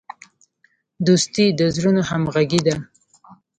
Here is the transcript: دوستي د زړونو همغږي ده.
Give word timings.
دوستي 1.05 1.45
د 1.59 1.61
زړونو 1.75 2.01
همغږي 2.09 2.61
ده. 2.67 2.75